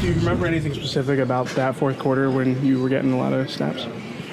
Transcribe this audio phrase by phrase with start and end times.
[0.00, 3.34] Do you remember anything specific about that fourth quarter when you were getting a lot
[3.34, 3.84] of snaps?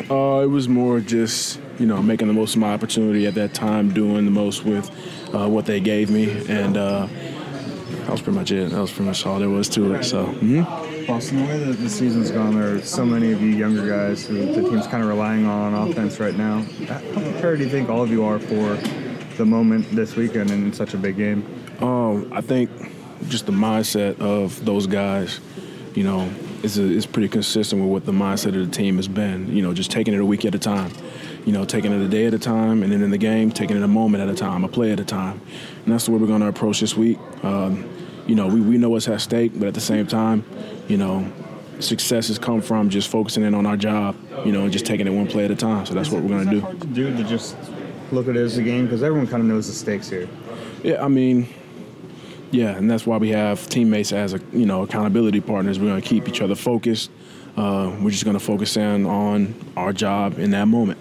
[0.09, 3.54] Uh, it was more just you know making the most of my opportunity at that
[3.54, 4.89] time, doing the most with
[5.36, 8.70] uh, what they gave me, and uh, that was pretty much it.
[8.70, 10.05] That was pretty much all there was to it.
[10.05, 10.27] So.
[10.27, 11.05] Mm-hmm.
[11.05, 14.25] Boston, the way that the season's gone, there are so many of you younger guys
[14.25, 16.61] who the team's kind of relying on on offense right now.
[16.88, 18.75] How prepared do you think all of you are for
[19.36, 21.45] the moment this weekend and in such a big game?
[21.81, 22.70] Um, I think
[23.27, 25.39] just the mindset of those guys,
[25.96, 26.29] you know,
[26.64, 29.54] is, is pretty consistent with what the mindset of the team has been.
[29.55, 30.92] You know, just taking it a week at a time.
[31.45, 33.78] You know, taking it a day at a time, and then in the game, taking
[33.78, 35.39] it a moment at a time, a play at a time.
[35.86, 37.17] And that's the way we're going to approach this week.
[37.42, 37.89] Um,
[38.28, 40.44] you know, we, we know what's at stake, but at the same time,
[40.89, 41.31] you know,
[41.80, 45.08] success has come from just focusing in on our job, you know, and just taking
[45.08, 45.86] it one play at a time.
[45.86, 46.59] So that's is what we're going to do.
[46.61, 47.56] hard to do to just
[48.11, 50.28] look at it as a game because everyone kind of knows the stakes here.
[50.84, 51.47] Yeah, I mean,
[52.52, 55.80] yeah, and that's why we have teammates as a you know accountability partners.
[55.80, 57.12] We're going to keep each other focused.
[57.56, 61.00] Uh, we're just going to focus in on our job in that moment.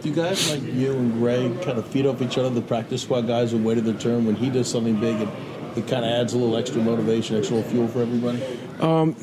[0.00, 2.50] Do you guys like you and Greg kind of feed off each other?
[2.50, 5.30] The practice squad guys will wait their turn when he does something big and
[5.76, 8.42] it kind of adds a little extra motivation, extra fuel for everybody?
[8.80, 9.16] Um,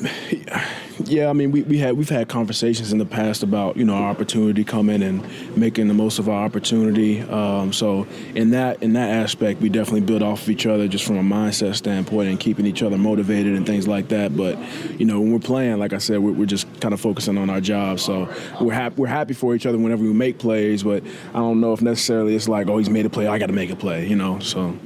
[1.04, 3.94] yeah, I mean, we, we had we've had conversations in the past about you know
[3.94, 7.20] our opportunity coming and making the most of our opportunity.
[7.22, 11.04] Um, so in that in that aspect, we definitely build off of each other just
[11.04, 14.36] from a mindset standpoint and keeping each other motivated and things like that.
[14.36, 14.58] But
[14.98, 17.50] you know, when we're playing, like I said, we're, we're just kind of focusing on
[17.50, 18.00] our job.
[18.00, 20.82] So we're happy we're happy for each other whenever we make plays.
[20.82, 23.46] But I don't know if necessarily it's like, oh, he's made a play, I got
[23.46, 24.06] to make a play.
[24.06, 24.76] You know, so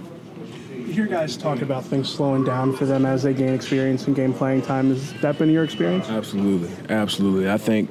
[0.98, 4.34] hear guys talk about things slowing down for them as they gain experience and game
[4.34, 4.88] playing time.
[4.88, 6.08] Has that been your experience?
[6.08, 7.48] Absolutely, absolutely.
[7.48, 7.88] I think,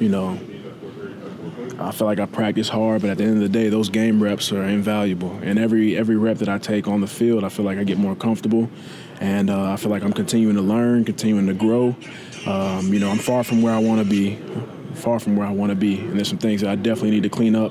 [0.00, 0.36] you know,
[1.78, 4.20] I feel like I practice hard, but at the end of the day, those game
[4.20, 5.38] reps are invaluable.
[5.40, 7.96] And every every rep that I take on the field, I feel like I get
[7.96, 8.68] more comfortable,
[9.20, 11.94] and uh, I feel like I'm continuing to learn, continuing to grow.
[12.44, 14.36] Um, you know, I'm far from where I want to be,
[14.94, 17.22] far from where I want to be, and there's some things that I definitely need
[17.22, 17.70] to clean up.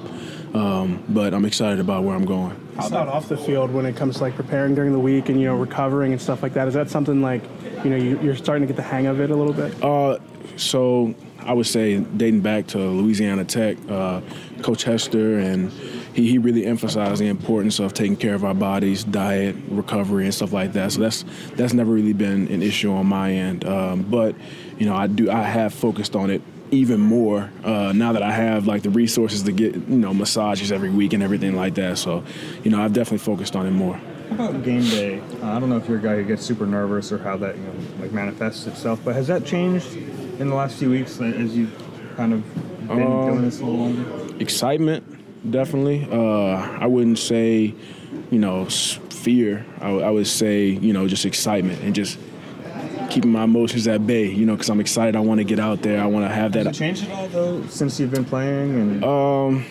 [0.53, 2.55] Um, but I'm excited about where I'm going.
[2.77, 5.39] How about off the field when it comes to like preparing during the week and
[5.39, 6.67] you know recovering and stuff like that?
[6.67, 7.43] Is that something like
[7.83, 9.83] you know you, are starting to get the hang of it a little bit?
[9.83, 10.19] Uh,
[10.57, 14.21] so I would say dating back to Louisiana Tech, uh,
[14.61, 15.71] Coach Hester and
[16.17, 20.33] he, he really emphasized the importance of taking care of our bodies, diet, recovery, and
[20.33, 20.91] stuff like that.
[20.91, 21.23] So that's
[21.55, 23.65] that's never really been an issue on my end.
[23.65, 24.35] Um, but
[24.77, 26.41] you know, I do I have focused on it
[26.71, 30.71] even more uh, now that I have like the resources to get you know massages
[30.71, 31.97] every week and everything like that.
[31.97, 32.23] So,
[32.63, 33.99] you know, I've definitely focused on it more.
[34.29, 35.21] How about game day?
[35.41, 37.55] Uh, I don't know if you're a guy who gets super nervous or how that
[37.55, 41.55] you know like manifests itself, but has that changed in the last few weeks as
[41.55, 41.73] you've
[42.17, 42.53] kind of
[42.87, 44.35] been um, doing this a little longer?
[44.41, 46.07] Excitement, definitely.
[46.11, 47.73] Uh, I wouldn't say,
[48.29, 49.65] you know, fear.
[49.81, 52.19] I, I would say, you know, just excitement and just
[53.17, 55.15] keeping my emotions at bay, you know, because I'm excited.
[55.15, 55.99] I want to get out there.
[55.99, 56.67] I want to have that.
[56.67, 59.01] Has it changed at all though since you've been playing?
[59.01, 59.63] And um,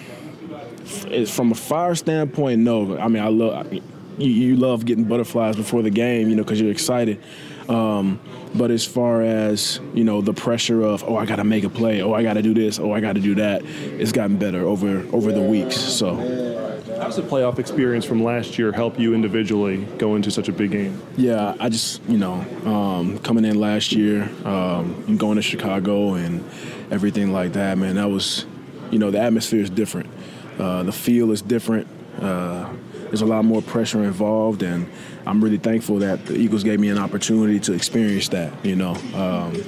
[1.26, 2.98] from a fire standpoint, no.
[2.98, 3.82] I mean, I love you,
[4.18, 7.22] you love getting butterflies before the game, you know, because you're excited.
[7.68, 8.18] Um,
[8.52, 11.70] but as far as you know, the pressure of oh, I got to make a
[11.70, 14.38] play, oh, I got to do this, oh, I got to do that, it's gotten
[14.38, 15.76] better over over the weeks.
[15.76, 16.64] So.
[16.98, 20.70] How's the playoff experience from last year help you individually go into such a big
[20.70, 21.00] game?
[21.16, 22.34] Yeah, I just, you know,
[22.64, 26.42] um, coming in last year, um, going to Chicago and
[26.90, 28.46] everything like that, man, that was,
[28.90, 30.08] you know, the atmosphere is different.
[30.58, 31.86] Uh, the feel is different.
[32.18, 32.72] Uh,
[33.04, 34.90] there's a lot more pressure involved, and
[35.26, 38.94] I'm really thankful that the Eagles gave me an opportunity to experience that, you know.
[39.14, 39.62] Um,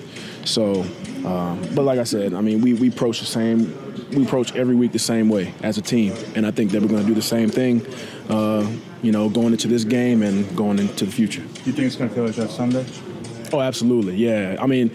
[0.49, 0.83] so,
[1.27, 3.75] um, but like I said, I mean, we, we approach the same
[4.11, 6.89] we approach every week the same way as a team, and I think that we're
[6.89, 7.87] going to do the same thing.
[8.29, 8.71] Uh,
[9.03, 11.43] you know, going into this game and going into the future.
[11.43, 12.85] Do you think it's going to feel like that Sunday?
[13.53, 14.17] Oh, absolutely.
[14.17, 14.57] Yeah.
[14.61, 14.91] I mean,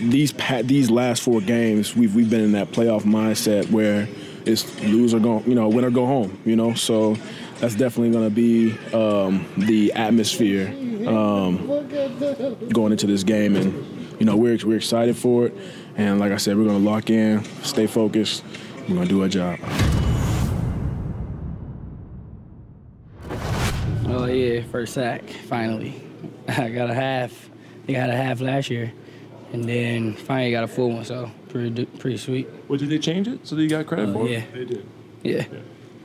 [0.00, 0.32] these
[0.64, 4.08] these last four games, we've we've been in that playoff mindset where
[4.44, 6.40] it's lose or go, you know, win or go home.
[6.44, 7.16] You know, so
[7.58, 10.68] that's definitely going to be um, the atmosphere
[11.08, 11.66] um,
[12.68, 15.54] going into this game, and you know, we're we're excited for it.
[15.96, 18.44] And like I said, we're going to lock in, stay focused.
[18.88, 19.58] We're going to do our job.
[24.06, 26.02] Oh, yeah, first sack, finally.
[26.48, 27.50] I got a half.
[27.82, 28.92] I think I had a half last year.
[29.52, 32.48] And then finally got a full one, so pretty pretty sweet.
[32.68, 34.30] Well, did they change it so that you got credit uh, for it?
[34.30, 34.42] Yeah.
[34.52, 34.86] They did.
[35.22, 35.46] yeah.
[35.50, 35.58] yeah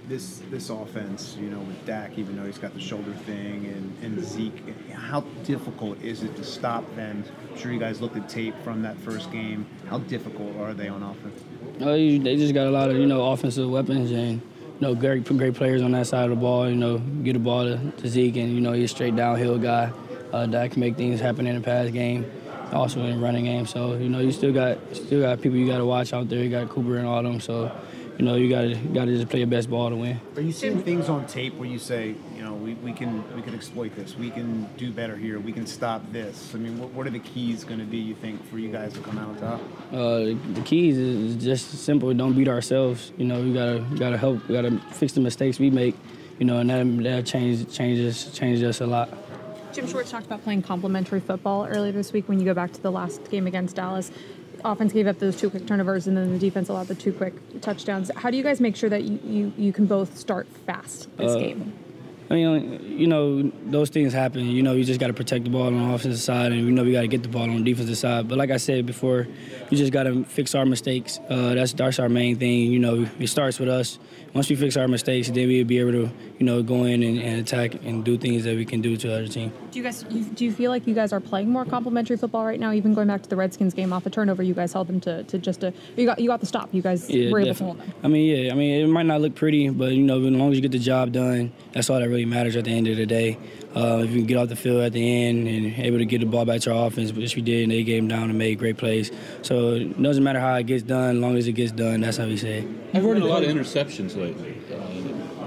[0.07, 4.03] this this offense, you know, with Dak, even though he's got the shoulder thing, and,
[4.03, 4.61] and Zeke,
[4.91, 7.23] how difficult is it to stop them?
[7.51, 9.65] I'm sure you guys looked at tape from that first game.
[9.89, 11.41] How difficult are they on offense?
[11.79, 15.25] Oh, they just got a lot of you know offensive weapons and you know great
[15.25, 16.69] great players on that side of the ball.
[16.69, 19.57] You know, get the ball to, to Zeke, and you know he's a straight downhill
[19.57, 19.91] guy.
[20.33, 22.29] uh, that can make things happen in the pass game,
[22.73, 23.65] also in running game.
[23.65, 26.43] So you know, you still got still got people you got to watch out there.
[26.43, 27.39] You got Cooper and all them.
[27.39, 27.71] So
[28.17, 30.19] you know, you got to got to just play your best ball to win.
[30.35, 33.41] Are you seeing things on tape where you say, you know, we, we can we
[33.41, 36.53] can exploit this, we can do better here, we can stop this?
[36.53, 38.93] I mean, what, what are the keys going to be, you think, for you guys
[38.93, 39.61] to come out on top?
[39.91, 42.13] Uh, the keys is just simple.
[42.13, 43.11] Don't beat ourselves.
[43.17, 44.47] You know, we gotta gotta help.
[44.47, 45.95] We gotta fix the mistakes we make.
[46.39, 49.09] You know, and that that change changes changes us a lot.
[49.73, 52.81] Jim Schwartz talked about playing complementary football earlier this week when you go back to
[52.81, 54.11] the last game against Dallas.
[54.63, 57.33] Offense gave up those two quick turnovers, and then the defense allowed the two quick
[57.61, 58.09] touchdowns.
[58.15, 61.33] How do you guys make sure that you, you, you can both start fast this
[61.33, 61.73] Uh, game?
[62.29, 64.45] I mean, you know, those things happen.
[64.47, 66.71] You know, you just got to protect the ball on the offensive side, and we
[66.71, 68.27] know we got to get the ball on the defensive side.
[68.29, 69.27] But like I said before,
[69.69, 71.19] you just got to fix our mistakes.
[71.29, 72.71] Uh, that's that's our main thing.
[72.71, 73.99] You know, it starts with us.
[74.33, 76.09] Once we fix our mistakes, then we'll be able to,
[76.43, 79.07] you know, go in and, and attack and do things that we can do to
[79.07, 79.53] the other team.
[79.71, 82.43] Do you guys you, do you feel like you guys are playing more complementary football
[82.43, 82.73] right now?
[82.73, 85.23] Even going back to the Redskins game off a turnover, you guys held them to,
[85.23, 86.67] to just a you got you got the stop.
[86.73, 87.93] You guys Yeah, were able to hold them.
[88.03, 88.51] I mean, yeah.
[88.51, 90.73] I mean, it might not look pretty, but you know, as long as you get
[90.73, 93.37] the job done, that's all that really matters at the end of the day.
[93.73, 96.19] Uh, if you can get off the field at the end and able to get
[96.19, 98.37] the ball back to our offense, which we did, and they gave them down and
[98.37, 99.11] made great plays.
[99.43, 102.01] So it doesn't matter how it gets done, as long as it gets done.
[102.01, 102.67] That's how we say.
[102.93, 104.57] I've heard a lot of interceptions lately.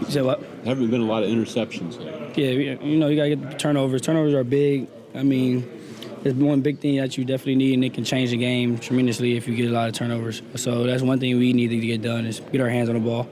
[0.06, 0.40] You said what?
[0.40, 2.44] There haven't been a lot of interceptions lately.
[2.44, 4.02] Yeah, you know, you gotta get the turnovers.
[4.02, 4.88] Turnovers are big.
[5.14, 5.68] I mean,
[6.24, 9.36] it's one big thing that you definitely need, and it can change the game tremendously
[9.36, 10.42] if you get a lot of turnovers.
[10.54, 13.00] So that's one thing we need to get done is get our hands on the
[13.00, 13.28] ball.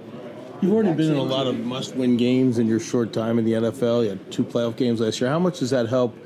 [0.61, 3.53] You've already been in a lot of must-win games in your short time in the
[3.53, 4.05] NFL.
[4.05, 5.29] You had two playoff games last year.
[5.29, 6.17] How much does that help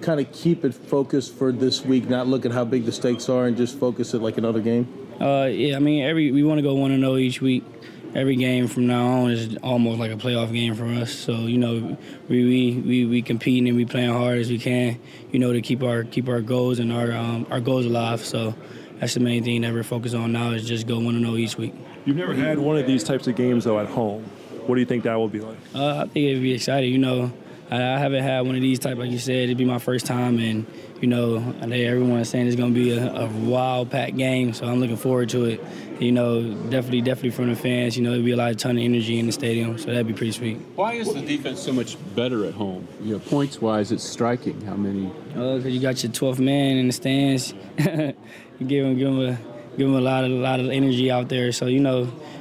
[0.00, 3.28] kind of keep it focused for this week, not look at how big the stakes
[3.28, 4.88] are and just focus it like another game?
[5.20, 7.64] Uh, yeah, I mean, every we want to go one and zero each week.
[8.14, 11.12] Every game from now on is almost like a playoff game for us.
[11.12, 11.96] So you know,
[12.28, 14.98] we we we, we competing and we playing hard as we can.
[15.30, 18.24] You know, to keep our keep our goals and our um, our goals alive.
[18.24, 18.54] So
[18.98, 21.36] that's the main thing that we're focused on now is just go one and zero
[21.36, 21.74] each week.
[22.04, 24.24] You've never had one of these types of games though at home.
[24.66, 25.56] What do you think that will be like?
[25.74, 26.92] Uh, I think it'd be exciting.
[26.92, 27.32] You know,
[27.72, 29.44] I, I haven't had one of these type like you said.
[29.44, 30.66] It'd be my first time, and
[31.00, 34.52] you know, I think everyone is saying it's gonna be a, a wild packed game.
[34.52, 35.60] So I'm looking forward to it.
[35.98, 37.96] You know, definitely, definitely from the fans.
[37.96, 39.78] You know, it'd be a lot of ton of energy in the stadium.
[39.78, 40.56] So that'd be pretty sweet.
[40.74, 42.86] Why is the defense so much better at home?
[43.00, 44.60] You know, points wise, it's striking.
[44.62, 45.06] How many?
[45.32, 47.54] Uh, 'cause you got your 12th man in the stands.
[47.78, 49.38] you give him, give him a,
[49.76, 51.52] give him a lot of, a lot of energy out there.
[51.52, 52.00] So you know,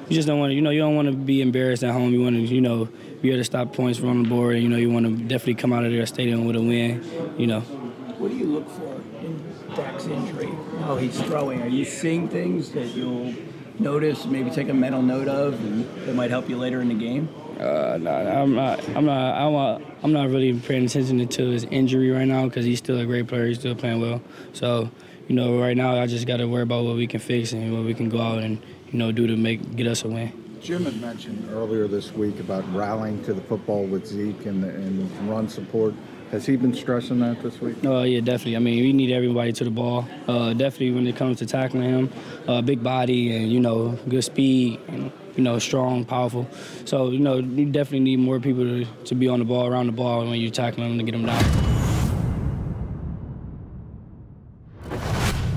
[0.10, 2.14] you just don't want to, you know, you don't want to be embarrassed at home.
[2.14, 2.90] You want to, you know,
[3.22, 4.56] be able to stop points from the board.
[4.56, 7.04] And, you know, you want to definitely come out of their stadium with a win.
[7.38, 7.62] You know.
[7.62, 9.44] What do you look for in
[9.76, 10.50] Dak's injury?
[10.82, 11.62] How he's throwing?
[11.62, 13.34] Are you seeing things that you'll
[13.80, 16.96] notice, maybe take a mental note of, and that might help you later in the
[16.96, 17.30] game?
[17.60, 18.90] Uh, no, I'm not.
[18.90, 19.36] I'm not.
[19.36, 23.00] I'm not, I'm not really paying attention to his injury right now because he's still
[23.00, 23.48] a great player.
[23.48, 24.22] He's still playing well.
[24.54, 24.90] So,
[25.28, 27.72] you know, right now I just got to worry about what we can fix and
[27.72, 30.51] what we can go out and you know do to make get us a win.
[30.62, 35.30] Jim had mentioned earlier this week about rallying to the football with Zeke and, and
[35.30, 35.96] run support.
[36.30, 37.78] Has he been stressing that this week?
[37.84, 38.56] Uh, yeah, definitely.
[38.56, 40.08] I mean, we need everybody to the ball.
[40.28, 42.12] Uh, definitely when it comes to tackling him,
[42.48, 46.48] uh, big body and you know good speed and you know strong, powerful.
[46.86, 49.88] So you know you definitely need more people to, to be on the ball, around
[49.88, 51.61] the ball when you're tackling them to get them down.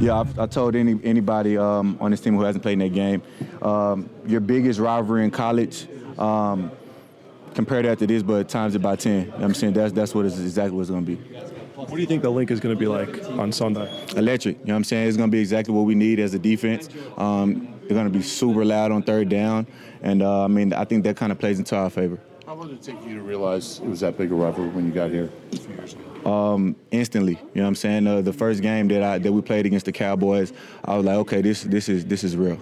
[0.01, 2.93] Yeah, I've, I told any anybody um, on this team who hasn't played in that
[2.93, 3.23] game,
[3.63, 5.87] um, your biggest rivalry in college,
[6.19, 6.73] um,
[7.55, 9.27] compare that to this, but times it by ten.
[9.27, 11.23] You know I'm saying that's that's what it's exactly what it's going to be.
[11.77, 13.89] What do you think the Linc is going to be like on Sunday?
[14.17, 14.59] Electric.
[14.59, 15.09] You know what I'm saying?
[15.09, 16.89] It's going to be exactly what we need as a defense.
[17.17, 19.67] Um, they're going to be super loud on third down,
[20.03, 22.19] and uh, I mean I think that kind of plays into our favor.
[22.55, 24.87] How long did it take you to realize it was that big a rivalry when
[24.87, 25.29] you got here?
[26.25, 27.33] um, instantly.
[27.33, 28.07] You know what I'm saying?
[28.07, 30.53] Uh, the first game that I that we played against the Cowboys,
[30.85, 32.59] I was like, okay, this this is this is real.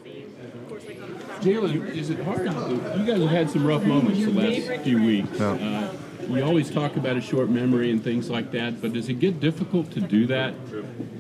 [1.43, 2.47] Jalen, is it hard?
[2.47, 5.39] You guys have had some rough moments the last few weeks.
[5.39, 5.95] Uh,
[6.27, 9.41] you always talk about a short memory and things like that, but does it get
[9.41, 10.55] difficult to do that?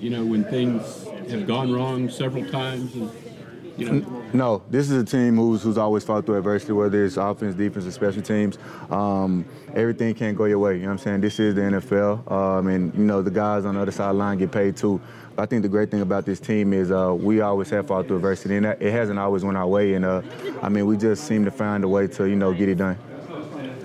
[0.00, 3.10] You know, when things have gone wrong several times, and
[3.76, 4.22] you know.
[4.32, 7.86] No, this is a team who's who's always fought through adversity, whether it's offense, defense,
[7.86, 8.58] or special teams.
[8.90, 10.74] Um, everything can't go your way.
[10.74, 11.20] You know what I'm saying?
[11.20, 14.16] This is the NFL, um, and you know the guys on the other side of
[14.16, 15.00] the line get paid too.
[15.38, 18.16] I think the great thing about this team is uh, we always have fought through
[18.16, 19.94] adversity, and it hasn't always went our way.
[19.94, 20.22] And uh,
[20.62, 22.98] I mean, we just seem to find a way to you know get it done.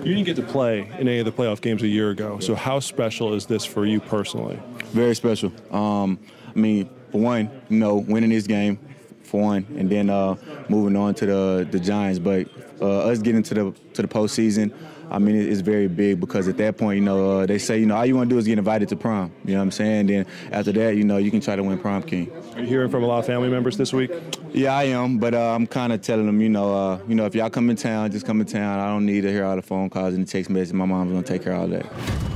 [0.04, 2.38] You didn't get to play in any of the playoff games a year ago.
[2.38, 4.60] So how special is this for you personally?
[4.92, 5.52] Very special.
[5.70, 6.20] Um,
[6.54, 8.78] I mean, for one, you know, winning this game,
[9.28, 10.36] for one, and then uh,
[10.68, 12.18] moving on to the the Giants.
[12.18, 12.48] But
[12.80, 14.72] uh, us getting to the to the postseason,
[15.10, 17.86] I mean, it's very big because at that point, you know, uh, they say, you
[17.86, 19.32] know, all you want to do is get invited to prom.
[19.44, 20.06] You know what I'm saying?
[20.06, 22.30] Then after that, you know, you can try to win prom king.
[22.54, 24.10] Are you hearing from a lot of family members this week?
[24.52, 27.26] Yeah, I am, but uh, I'm kind of telling them, you know, uh, you know,
[27.26, 28.80] if y'all come in town, just come in town.
[28.80, 30.74] I don't need to hear all the phone calls and the text messages.
[30.74, 32.27] My mom's gonna take care of all that.